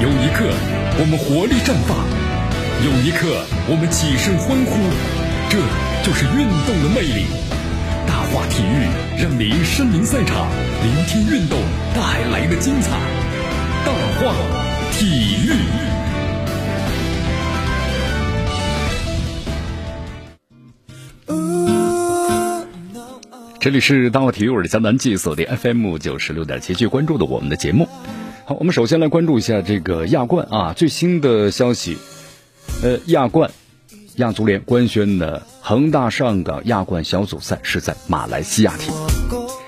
[0.00, 0.44] 有一刻
[1.00, 1.98] 我们活力绽放，
[2.86, 4.78] 有一刻我们起身欢呼，
[5.50, 5.58] 这
[6.06, 7.26] 就是运动的魅力。
[8.06, 8.86] 大话体育
[9.20, 10.46] 让您身临赛场，
[10.84, 11.58] 聆听运动
[11.96, 12.92] 带来的精彩。
[13.84, 14.36] 大话
[14.92, 15.50] 体育。
[23.58, 27.88] 这里是大话体育，我是江南记，锁定 FM 九十六点七，继续关注的我们的节目。
[28.48, 31.98] 好，我们首先来关注一下这个亚冠啊，最新的消息，
[32.82, 33.50] 呃，亚冠
[34.16, 38.90] 亚足联官宣的恒大上港亚冠小组赛是在马来西亚踢。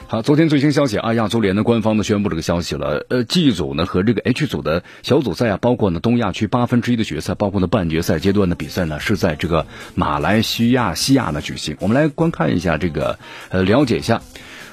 [0.07, 3.05] 好，昨天最新消息啊，亚足联的官方呢宣布这个消息了。
[3.11, 11.77] 呃，G 组呢和这个 H 组的小组赛啊，包括呢东亚区八分之一的决赛，包括呢半决赛阶段的比赛呢，是在这个马来西亚西亚呢举行。
[11.81, 13.19] 我们来观看一下这个，
[13.51, 14.23] 呃，了解一下，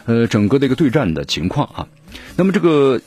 [0.05, 1.87] 呃，整个的一个对战的情况啊。
[2.37, 3.01] 那么这个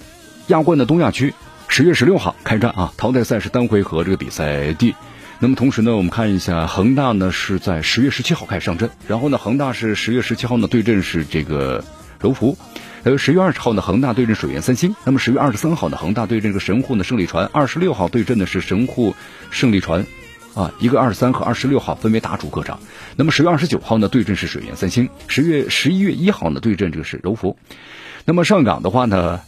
[0.49, 1.35] 亚冠的东亚区
[1.69, 4.95] 十月十六号开战啊，淘汰赛是单回合这个比赛地。
[5.39, 11.85] 那么同时呢，我们看一下恒大呢是在十月十七号开始上阵，然后呢，恒大是十月十七号呢对阵是这个。
[12.23, 12.59] 柔福，
[13.03, 14.95] 呃，十月二十号呢，恒大对阵水源三星。
[15.05, 17.49] 那么十月二十三号呢，恒大对阵这个神户呢胜利船。
[17.51, 19.15] 二十六号对阵的是神户
[19.51, 20.05] 胜利船，
[20.55, 22.79] 啊，一个二十三和二十六号分别打主客场。
[23.17, 25.09] 那么十月二十九号呢，对阵是水源三星。
[25.29, 27.57] 十月十一月一号呢，对阵这个是柔福。
[28.27, 29.41] 那么上港的话呢？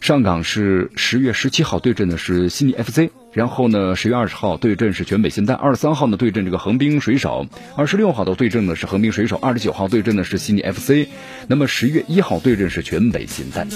[0.00, 11.06] 上港是十月十七号对阵的是悉尼 FC，然后呢十月二十号对阵是全北现代，二十三号呢对阵这个横滨水手，二十六号的对阵的是横滨水手，二十九号对阵的是悉尼 FC，
[11.46, 13.66] 那么十月一号对阵是全北现代。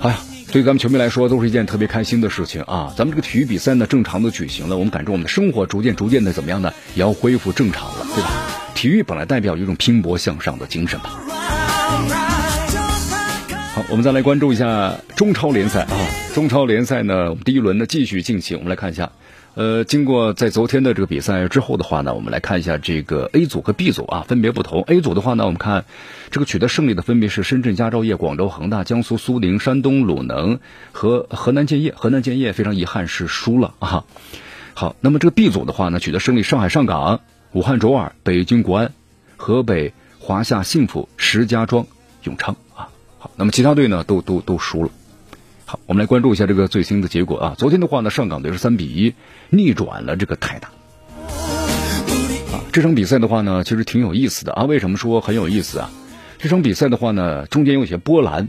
[0.00, 0.18] 哎呀，
[0.52, 2.94] 对咱们球迷来说都是一件特别开心的事情啊！
[2.96, 6.72] 咱们这个体育比赛呢正常的举行了，我们感觉我们的生活逐渐逐渐的怎么样呢？
[6.94, 8.30] 也要恢复正常了，对吧？
[8.76, 12.27] 体育本来代表一种拼搏向上的精神吧。
[13.90, 15.96] 我们再来关注一下中超联赛啊。
[16.34, 18.58] 中超联赛呢，我们第一轮呢继续进行。
[18.58, 19.12] 我们来看一下，
[19.54, 24.82] 呃，经过在昨天的这个比赛之后的话呢，我们来看一下这个 A 组和 B 组啊，分别不同。
[24.82, 25.86] A 组的话呢，我们看
[26.30, 30.60] 这个取得胜利的分别是深圳佳兆业、广州恒大、江苏苏宁、山东鲁能
[30.92, 31.94] 和河南建业。
[31.96, 34.04] 河南建业非常遗憾是输了啊。
[34.74, 37.22] 好，那么这个 B 组的话呢，取得胜利，上海上港、
[37.52, 38.92] 武汉卓尔、北京国安、
[39.38, 39.94] 河北。
[40.20, 41.86] 华夏幸福、石家庄
[42.24, 42.54] 永昌，
[43.36, 44.90] 那么其他队呢都都都输了。
[45.64, 47.54] 好，我们来关注一下这个最新的结果啊。
[47.58, 49.14] 昨天的话呢，上港队是三比一
[49.50, 50.68] 逆转了这个泰达。
[52.52, 54.64] 啊，这场比赛的话呢，其实挺有意思的啊。
[54.64, 55.90] 为什么说很有意思啊？
[56.38, 58.48] 这场比赛的话呢，中间有些波澜，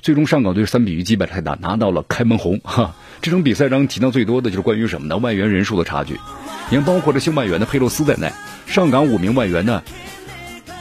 [0.00, 2.60] 最终上港队三比一击败泰达，拿到了开门红。
[2.62, 5.16] 哈，这场比赛当中提到最多的就是关于什么呢？
[5.16, 6.14] 外援人数的差距，
[6.70, 8.30] 你看，包括这新外援的佩洛斯在内，
[8.66, 9.82] 上港五名外援呢。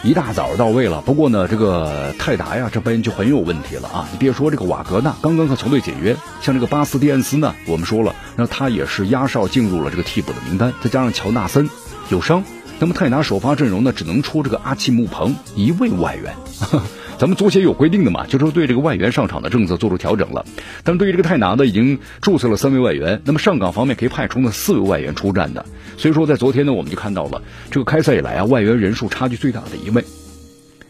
[0.06, 4.08] 一大早到位了，不过呢，这个泰达呀这边就很有问题了啊！
[4.12, 11.68] 你别说这个瓦格纳刚刚和球队解约，像这个巴斯蒂安斯呢，我们说了，那他也是压哨进入了这个替补的名单，再加上乔纳森
[12.10, 12.44] 有伤，
[12.78, 16.36] 那么泰达首发阵容呢只能出这个阿奇木彭一位外援。
[17.18, 20.46] 咱们足协有规定的嘛，就是说对这个外援上场的政策做出调整了。
[20.84, 25.66] 但是对于这个泰达呢，已经注册了三位外援，那么上港方面可以派出呢四位外援出战的。
[25.98, 30.04] 所以说在昨天呢，我们就看到了这个开赛以来啊，外援人数差距最大的一位，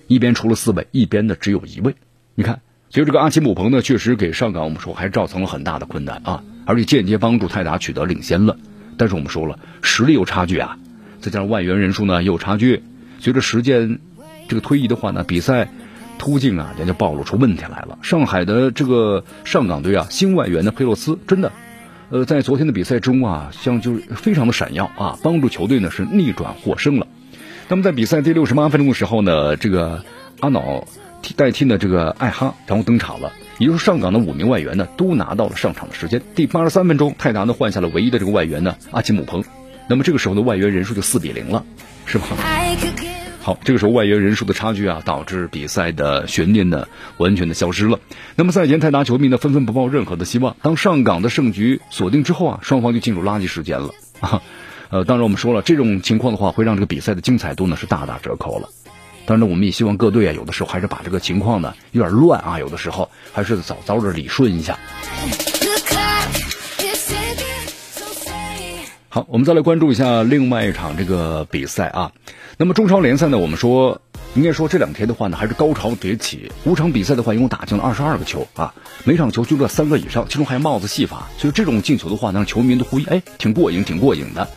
[0.07, 1.93] 一边出了四位，一边呢只有一位。
[2.33, 2.59] 你看，
[2.89, 8.57] 所以这个阿奇姆彭呢，确实给上港我们说还造成了很大的困难啊，而且间接帮助泰达取得领先了。
[8.97, 10.79] 但是我们说了，实力有差距啊，
[11.21, 12.81] 再加上外援人数呢也有差距，
[13.19, 13.99] 随着时间
[14.47, 15.69] 这个推移的话呢，比赛。
[16.17, 17.97] 突进啊，也就暴露出问题来了。
[18.01, 21.51] 上海的这个上港队啊，新外援的佩洛斯真的，
[22.09, 27.07] 呃，在昨天的比赛中啊，像就是非常的闪耀啊，帮助球队呢是逆转获胜了。
[27.67, 30.03] 那么在比赛第六十八分钟的时候呢，这个
[30.39, 30.87] 阿瑙
[31.21, 36.21] 替代替呢这个艾哈然后登场了，也就是上港的五名外援呢都拿到了上场的时间。
[36.35, 39.43] 第八十三分钟，泰达呢换下了唯一的这个外援呢阿奇姆彭，
[39.89, 41.65] 那么这个时候的外援人数就四比零了，
[42.05, 42.25] 是吧？
[43.45, 47.99] 好，这个时候外援人数的差距啊，导致比赛的悬念呢完全的消失了。
[48.35, 50.55] 那么赛前泰达球迷呢纷纷不抱任何的希望。
[50.63, 54.41] 当上港的胜局锁定之后啊，双方就进入垃圾时间了啊。
[54.89, 58.69] 呃，当然我们说了，这种情况的话会让这个比赛的精彩度呢是大打折扣了。
[59.27, 64.79] 当然我们也希望各队啊，有的时候还是把这个情况呢有点乱啊，有的时候还是早早的理顺一下。
[69.15, 72.11] 好，我们再来关注一下另外一场这个比赛啊。
[72.57, 74.01] 那么中超联赛呢，我们说
[74.35, 76.51] 应该说这两天的话呢，还是高潮迭起。
[76.65, 78.73] 五场比赛的话，一共打进了二十二个球啊，
[79.05, 81.29] 每场球进了三个以上，其中还有帽子戏法。
[81.37, 84.49] 所以这种进球的话，让球迷都呼吁，哎，挺过瘾，挺过瘾的。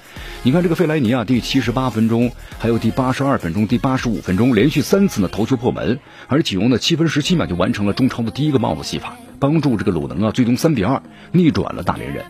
[0.43, 9.17] 你看这个费莱尼啊，第七十八分钟，还有第八十二分钟、第八十五分钟，连续三次呢头球破门，而启荣呢七分十七秒就完成了中超的第一个帽子戏法。
[9.41, 11.01] 帮助这个鲁能啊最终三比二
[11.31, 12.25] 逆转了大连人。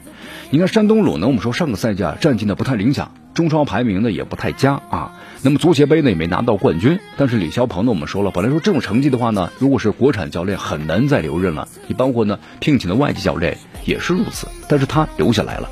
[0.51, 5.13] 你看山东鲁能，我们说上个赛季啊战绩呢不太理想，中超排名呢也不太佳啊。
[5.43, 11.69] 那么足协杯呢也没拿到冠军，但是李霄鹏呢我们说了，本来说这种成绩的话呢，如果是国产教练很难再留任了。
[11.87, 15.69] 你包括呢聘请的外籍教练也是如此，但是他留下来了。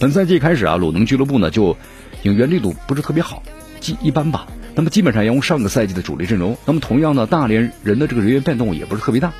[0.00, 1.76] 本赛季开始啊，鲁能俱乐部呢就
[2.22, 3.42] 引援力度不是特别好，
[3.80, 4.46] 基一般吧。
[4.74, 6.56] 那么基本上要用上个赛季的主力阵容。
[6.64, 9.34] 那么同样呢，大连人的这个人员变动也不是特别大。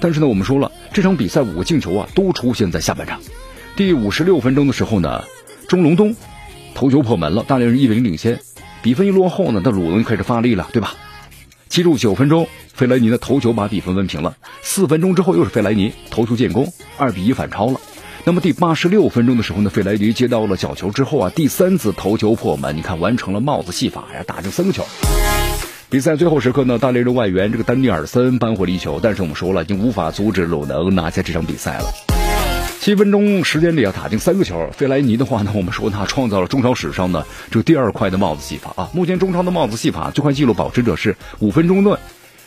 [0.00, 3.18] 但是呢，我们说了，这场比赛五个进球啊都出现在下半场。
[3.74, 5.24] 第五十六分钟的时候呢，
[5.66, 6.14] 钟隆东
[6.74, 8.38] 头球破门了，大连人一比零领先。
[8.82, 10.92] 比分一落后呢，那鲁能开始发力了，对吧？
[11.70, 14.36] 七十九分钟，费莱尼的头球把比分扳平了。
[14.60, 17.80] 四分钟之后又是费莱尼头球建功，二比一反超了。
[18.24, 24.84] 那么第八十六分钟的时候呢，费莱尼接到了角球之后啊，第三次头球破门，你看完成了帽子戏法呀，打进三个球。
[25.88, 32.11] 比赛最后时刻呢，大连人外援这个丹尼尔森扳回了一球，但是我们说了，已经无法阻止鲁能拿下这场比赛了。
[32.82, 34.68] 七分钟时间里啊，打进三个球。
[34.72, 38.90] 费莱尼的话呢，我们说他创造了中超史上的这第二快的帽子戏法啊。
[38.92, 41.96] 目前中超的帽子戏法最快纪录保持者是五分钟内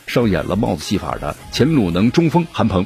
[0.06, 2.84] 上演了帽子戏法的前鲁能中锋韩鹏。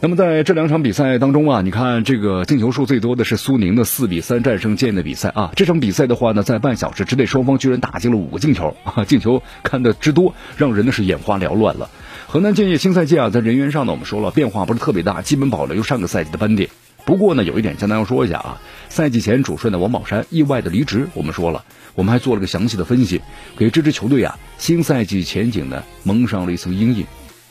[0.00, 5.50] 那么在这两场比赛当中啊，你看这个进球数最多的是苏宁的四比三战胜建业的比赛啊。
[5.56, 11.90] 这场比赛的话呢，在半小时之内，双方居然打进了五个进球啊，进球看的之多，让人呢是眼花缭乱了。
[12.32, 16.68] 河南建业新赛季啊，在人员上呢，我们说了变化不是特别大，基本保留上个赛季的班底。
[17.04, 21.64] 不过呢，有一点相当要说一下啊，赛季前主帅的王宝山意外的离职，我们说了，
[21.96, 23.20] 我们还做了个详细的分析，
[23.56, 27.04] 给这支球队啊新赛季前景呢蒙上了一层阴影，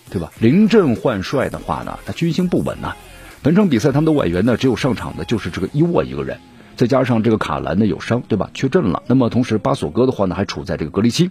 [0.10, 0.32] 对吧？
[0.40, 2.96] 临阵换帅的话呢，他军心不稳呐。
[3.42, 6.40] 本场比赛他们的外援呢，只有上场的就是这个伊沃一个人，
[6.80, 8.52] 再加上这个卡兰呢有伤，对吧？
[8.54, 9.04] 缺阵了。
[9.06, 11.30] 那么同时巴索戈的话呢，还处在这个隔离期。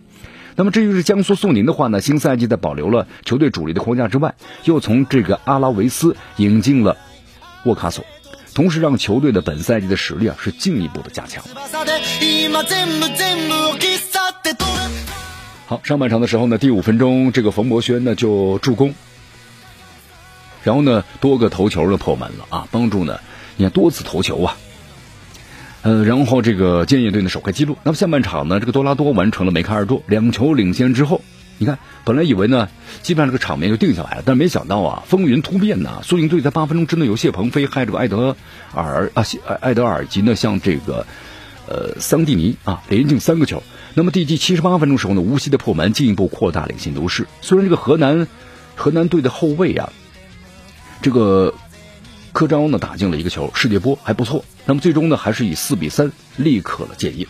[0.57, 4.35] 那么至于是江苏苏宁的话呢，新赛季在保留了球队主力的框架之外，
[4.65, 6.99] 又从这个阿拉维斯引进了
[7.65, 8.05] 沃卡索，
[8.53, 11.43] 同时让球队的本赛季的实力啊是进一步的加强。
[15.65, 18.93] 好，上半场的时候呢，第五分钟这个冯博轩呢就助攻，
[20.63, 23.21] 然后呢多个头球呢破门了啊，帮助呢
[23.57, 24.59] 你看多次头球啊。
[25.83, 27.79] 呃，然后这个建业队呢首开纪录。
[27.85, 31.23] 那么下半场呢，这个多拉多完成了梅开二度，两球领先之后，
[31.59, 32.69] 你看本来以为呢，
[33.03, 36.01] 基本上这个场面就定下来了，但没想到啊，风云突变呐！
[36.03, 38.37] 苏宁队在八分钟之内由谢鹏飞害这个埃德
[38.75, 41.07] 尔啊，埃埃德尔及呢向这个
[41.69, 43.63] 呃桑蒂尼啊连进三个球。
[43.95, 47.29] 那么第七十八分钟时候呢，无锡的破门进一步扩大领先优势。
[47.41, 48.27] 虽然这个河南
[48.75, 49.93] 河南队的后卫啊，
[51.03, 51.55] 这个。
[52.39, 54.45] 柯昭呢打进了一个球，世界波还不错。
[54.65, 57.27] 那么最终呢，还是以四比三力克了建业。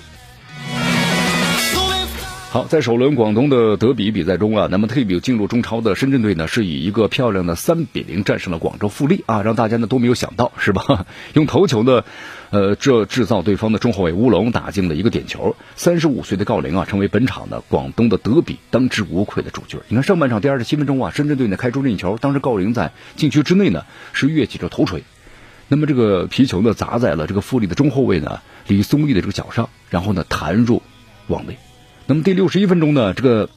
[2.50, 11.04] 好，在首轮广东的德比比赛中啊，那么特别进入中超的深圳队呢，是以一个漂亮的三比零战胜了广州富力啊，让大家呢都没有想到，是吧？
[11.34, 12.04] 用头球呢，
[12.48, 15.56] 呃，这制造对方的中后卫乌龙，打进了一个点球。
[15.76, 19.80] 三十五岁的郜林啊，成为本场的广东的德比当之无愧的主角。
[19.88, 23.84] 你看上半场第二十七分钟啊，深圳队呢开出任意球，当时郜林在禁区之内呢
[24.14, 25.04] 是跃起着头锤，
[25.68, 30.80] 那么这个皮球呢砸在了这个富力的中后卫呢李松义的这个脚上，然后呢弹入
[31.26, 31.58] 网内。
[32.10, 33.50] 那么第六十一分钟呢，这个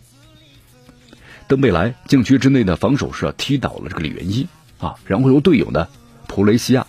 [1.48, 4.46] 登贝莱禁区之内的防守是踢倒了这个李元一
[4.78, 5.88] 啊，然后由队友呢
[6.28, 6.86] 普雷西亚，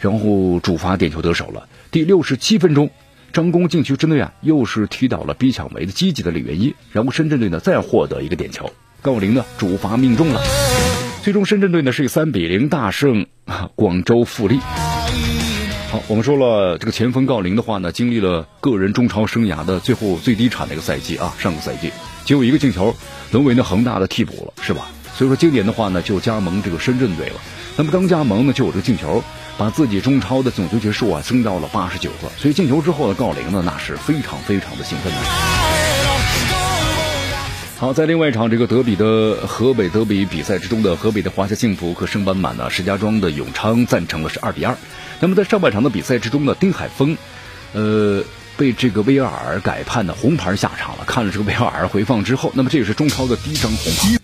[0.00, 1.68] 然后主罚点球得手了。
[1.92, 2.90] 第六十七分钟，
[3.32, 8.68] 张工禁区之内啊，又是踢倒了逼抢为的积极的李元一，然后深圳队呢再获得一个点球，
[9.04, 10.42] 郜林呢主罚命中了，
[11.22, 13.24] 最终深圳队呢是以三比零大胜
[13.76, 14.58] 广州富力。
[15.92, 21.92] 好，我们说了这个前锋郜林的话呢，经历了个人中超生涯的最后最低产的一个赛季啊，上个赛季
[22.24, 22.96] 只有一个进球，
[23.30, 24.86] 沦为呢恒大的替补了，是吧？
[25.14, 27.34] 所以说今年的话呢，就加盟这个深圳队了。
[27.76, 29.22] 那么刚加盟呢，就有这个进球，
[29.58, 32.28] 把自己中超的总球球数啊增到了八十九个。
[32.38, 35.61] 所以进球之后的郜林呢，那是非常非常的兴奋的。
[37.82, 44.76] 好，在另外一场这个德比的河北德比比赛之中的河北的华夏幸福和升班马呢，石家庄的永昌赞成了是二比二。
[45.18, 47.16] 那么在上半场的比赛之中呢，丁海峰，
[47.72, 48.22] 呃，
[48.56, 51.02] 被这个威尔改判的红牌下场了。
[51.08, 54.21] 看了这个威尔回放之后，那么这也是中超的第一张红牌。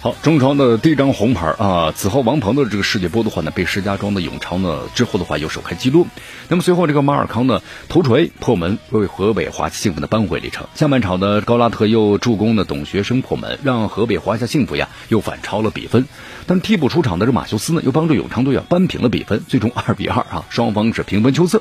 [0.00, 1.92] 好，中超的第一张红牌啊！
[1.92, 6.06] 此后王鹏的这个世界波的话呢，被石家庄的永昌呢之后的话又首开纪录。
[6.48, 10.68] 那么随后这个马尔康呢头锤破门，为河北华夏幸福呢扳回一城。
[10.76, 16.06] 下半场的高拉特又助攻的董学生破门，让河北华夏幸福呀又反超了比分。
[16.46, 21.60] 但替补出场的这马修斯呢，又帮助永昌队啊扳平了比分，最终二比二啊，双方是平分秋色。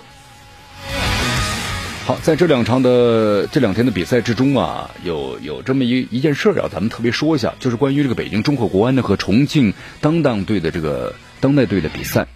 [2.07, 12.27] 好，在这两场的这两天的比赛之中啊，有有这么一一件事啊，咱们特别说一下，就是关于这个北京中赫国安呢和重庆当当队的这个当代队的比赛。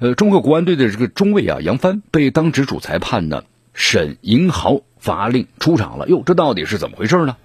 [0.00, 6.06] 呃，中赫国安队的这个中卫啊杨帆被当值主裁判呢沈银豪罚令出场了。
[6.06, 7.36] 哟，这到底是怎么回事呢？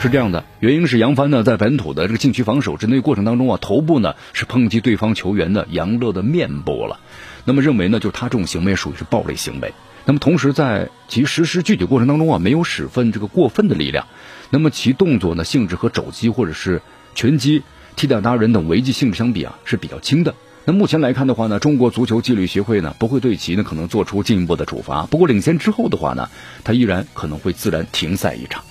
[0.00, 6.98] 是这样的，原因是杨帆呢在本土的这个禁区防守之内过程当中啊，头部呢是碰击对方球员的杨乐的面部了。
[7.44, 9.72] 那么认为呢，就是他这种行为属于是暴力行为。
[10.08, 14.06] 那么同时，在其实施具体过程当中啊，没有使分这个过分的力量。
[14.48, 16.80] 那么其动作呢性质和肘击或者是
[17.14, 17.62] 拳击、
[17.94, 20.34] 踢打他人等违纪性质相比啊是比较轻的。
[20.64, 25.02] 那目前来看的话呢，中国足球纪律协会呢不会对其呢可能做出进一步的处罚。
[25.10, 26.30] 不过领先之后的话呢，
[26.64, 28.64] 他依然可能会自然停赛一场。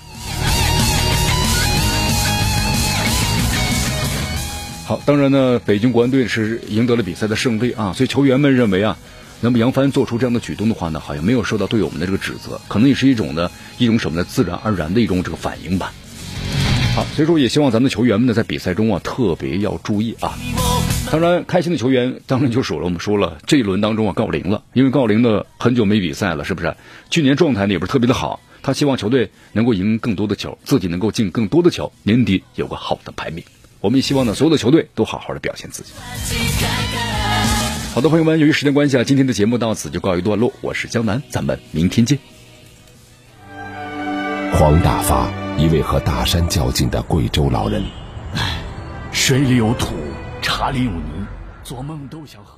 [4.86, 8.98] 好，当然呢，北京国安队是赢得了比赛的胜利啊，所以球员们认为啊。
[9.40, 15.92] 那么杨帆做出这样的举动的话呢，好像没有受到队友们的这个指责，可能也是一种呢一种什么呢自然而然的一种这个反应吧。
[16.96, 20.36] 好，所以说也希望咱们的球员们呢在比赛中啊特别要注意啊。
[21.10, 26.76] 当然，开心的球员当然就数了，我们说了这一轮当中啊郜林了，因为郜林呢很久没比赛了，是不是？
[27.08, 33.44] 去年状态呢也不是特别的好，他希望球队能够赢更多的球，自己能够进更多的球，年底有个好的排名。
[33.80, 35.92] 我们也希望呢所有的球队都好好的表现自己。
[37.98, 40.52] 好的，朋友们，由于时间关系啊，今天的节目到此就告一段落。
[40.60, 42.16] 我是江南，咱们明天见。
[44.52, 45.28] 黄大发，
[45.58, 47.82] 一位和大山较劲的贵州老人。
[48.36, 48.60] 唉，
[49.10, 49.96] 水里有土，
[50.40, 51.26] 茶里有泥，
[51.64, 52.57] 做梦都想喝